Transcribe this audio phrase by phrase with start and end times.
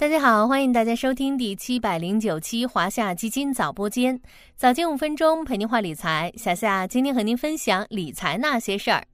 [0.00, 4.18] 大家好，欢迎大家收听第七百零九期华夏基金早播间，
[4.56, 6.32] 早间五分钟陪您话理财。
[6.38, 9.04] 小夏今天和您分享理财那些事儿。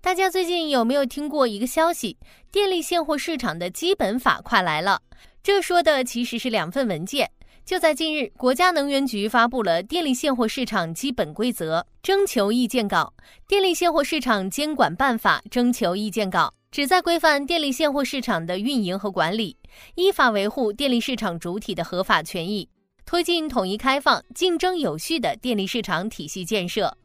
[0.00, 2.16] 大家最近有没有听过一个消息？
[2.50, 4.98] 电力现货市场的基本法快来了。
[5.42, 7.30] 这说的其实是两份文件。
[7.66, 13.12] 就在近日，国家能源局发布了《电力现货市场基本规则》征求意见稿，
[13.46, 16.54] 《电力现货市场监管办法》征求意见稿。
[16.72, 19.54] 旨在规范电力现货市场的运营和管理，
[19.94, 22.66] 依法维护电力市场主体的合法权益，
[23.04, 26.96] 推进统一开放、竞争有序的电力市场体系建设。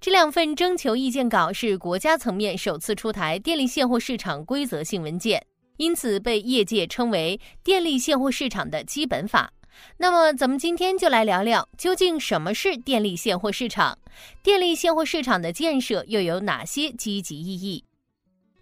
[0.00, 5.40] 这两份征求意见稿是国家层面首次出台电力现货市场规则性文件，
[5.76, 9.52] 因此被业界称为电力现货市场的基本法。
[9.98, 13.96] 那么，咱们今天就来聊聊，究竟什么是电力现货市场？
[14.42, 17.84] 电力现货市场的建设又有哪些积极意义？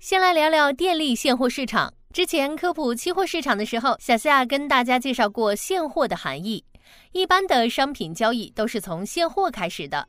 [0.00, 1.92] 先来聊聊电力现货市场。
[2.10, 6.64] 之前科普期货市场的时候，小夏跟大家介绍过现货的含义。
[7.12, 10.08] 一般的商品交易都是从现货开始的。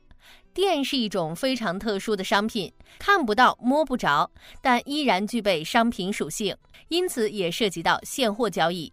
[0.54, 4.30] 电是一种非常特殊的商品，看不到、摸不着，
[4.62, 6.56] 但依然具备商品属性，
[6.88, 8.90] 因此也涉及到现货交易。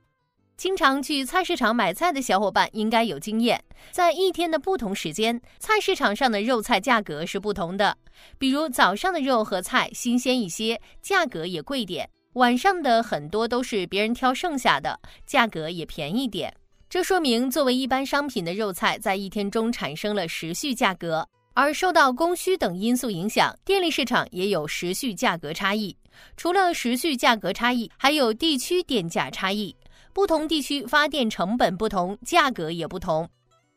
[0.60, 7.98] 经常去菜市场买菜的小伙伴应该有经验，在一天的不同时间，菜市场上的肉菜价格是不同的。
[8.38, 16.54] 比如早上的肉和菜新鲜一些，价格也贵点；晚上的很多都是别人挑剩下的，价格也便宜点。
[16.90, 25.96] 这说明，作为一般商品的肉菜，在一天中产生了时序价格，而受到供需等因素影响，电力市场也有时序价格差异。
[26.36, 29.74] 除了时序价格差异，还有地区电价差异。
[30.20, 33.30] 不同地区发电成本不同，价格也不同。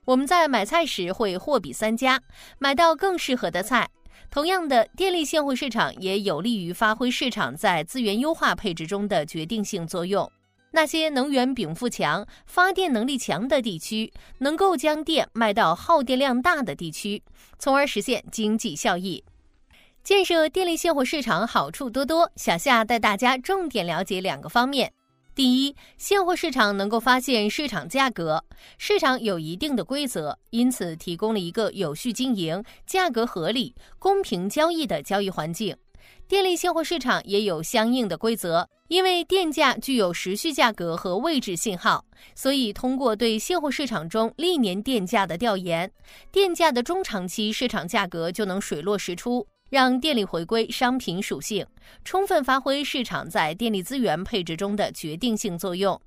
[0.05, 2.21] 我们在买菜时会货比三家，
[2.59, 3.89] 买到更适合的菜。
[4.29, 10.29] 同样的，电力现货市场也有利于发挥市场在资源优化配置中的决定性作用。
[10.73, 17.23] 那些能源禀赋强、发电能力强的地区，能够将电卖到耗电量大的地区，
[17.61, 19.23] 从而实现经济效益。
[20.03, 24.93] 建设电力现货市场好处多多，小夏带大家重点了解两个方面。
[25.35, 28.45] 第一，现货市场能够发现市场价格，
[28.77, 35.75] 市场有一定的规则，因此提供了一个有序经营、价格合理、公平交易的交易环境。
[36.29, 42.05] 电力现货市场也有相应的规则，因为电价具有时序价格和位置信号，
[42.35, 45.91] 所以通过对现货市场中历年电价的调研，
[46.31, 49.47] 电价的中长期市场价格就能水落石出。
[49.73, 51.67] 让电力回归商品属性，
[52.05, 55.99] 充分发挥市场在电力资源配置中的决定性作用。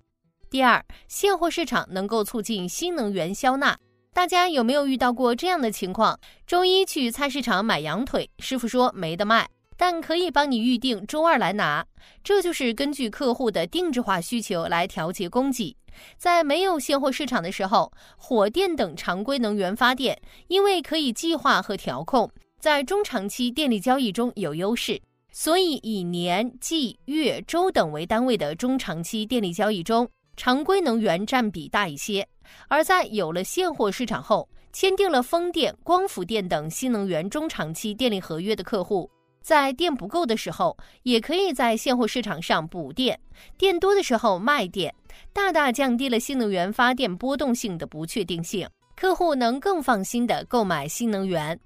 [0.51, 3.75] 第二，现货市场能够促进新能源消纳。
[4.13, 6.19] 大家有没有遇到过这样的情况？
[6.45, 11.83] 周一去菜市场买羊腿，师傅说没得卖，但可以帮你预定周二来拿。
[12.23, 15.75] 这就是根据客户的定制化需求来调节供给。
[16.19, 22.29] 在没有现货市场的时候，火电等常规能源发电，因为可以计划和调控。
[22.65, 24.99] 在中长期电力交易中有优势，
[25.31, 32.27] 所以以年、季、月、周等为单位的中长期电力交易中，常规能源占比大一些。
[32.67, 39.07] 而在有了现货市场后，签订了风电、光伏电等新能源中长期电力合约的客户，
[39.43, 43.15] 在电不够的时候，也可以在现货市场上补电；
[43.59, 44.91] 电多的时候卖电，
[45.31, 51.59] 大大降低了新能源发电波动性的不确定性，客户能更放心的购买新能源。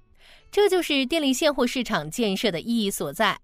[0.50, 3.38] 这就是电力现货市场建设的意义所在。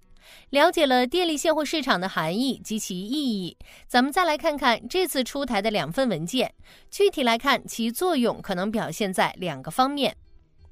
[0.50, 3.56] 了解了电力现货市场的含义及其意义，
[3.86, 6.52] 咱们再来看看这次出台的两份文件。
[6.90, 10.16] 具体来看，其作用可能表现在两个方面。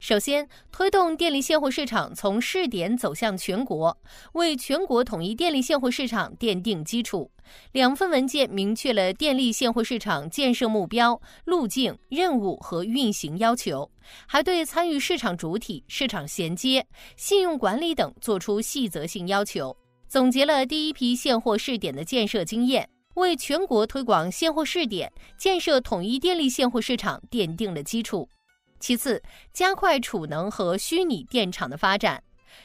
[0.07, 3.97] 首先，推动电力现货市场从试点走向全国，
[4.35, 7.31] 为全国统一电力现货市场奠定基础。
[7.73, 13.91] 两份文件明确了电力现货市场建设目标、路径、任务和运行要求，
[14.27, 16.87] 还对参与市场主体、市场衔接、
[17.17, 19.75] 信用管理等作出细则性要求，
[20.07, 28.29] 总结了第一批现货试点的建设经验，为全国推广现货试点、建设统一电力现货市场奠定了基础。
[28.85, 29.19] 其次，
[29.51, 32.23] 加快储能和虚拟电厂的发展。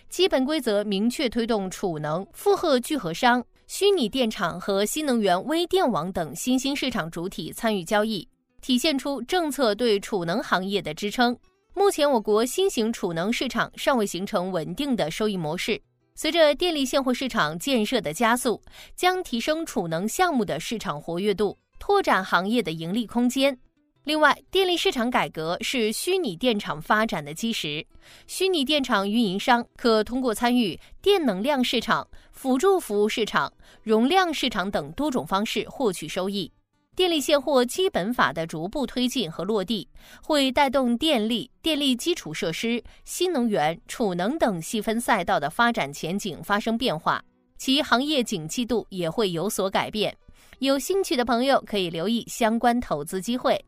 [0.10, 8.28] 基本规则明确推动储能、负荷聚合商、虚拟电厂和新能源微电网等新兴市场主体参与交易，
[8.62, 11.34] 体现出政策对储能行业的支撑。
[11.74, 15.82] 目前，我国新型储能市场尚未形成稳定的收益模式。
[16.16, 18.62] 随着电力现货市场建设的加速，
[18.94, 23.58] 将提升储能项目的市场活跃度，拓展行业的盈利空间。
[24.06, 27.86] 另外，电力市场改革是虚拟电厂发展的基石。
[28.28, 33.52] 虚拟电厂运营商可通过参与电能量市场、辅助服务市场、
[33.84, 36.52] 容量市场等多种方式获取收益。
[36.96, 39.88] 电力现货基本法的逐步推进和落地，
[40.24, 47.24] 会带动电力、电力基础设施、新能源、储能等细分赛道的发展前景发生变化，
[47.58, 50.16] 其行业景气度也会有所改变。
[50.60, 53.64] 有兴趣的朋友可以留意相关投资机会。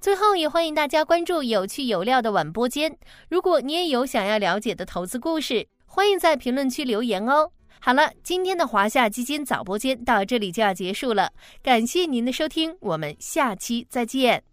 [0.00, 2.96] 最后，也欢迎大家关注有趣有料的晚播间。
[3.28, 7.50] 如果你也有想要了解的投资故事，欢迎在评论区留言哦。
[7.80, 14.47] 好了，今天的华夏基金早播间到这里就要结束了，感谢您的收听，我们下期再见。